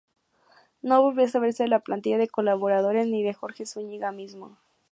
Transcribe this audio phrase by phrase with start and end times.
[0.81, 4.57] No volvió a saberse de la plantilla de colaboradores ni de Jorge Zuñiga mismo.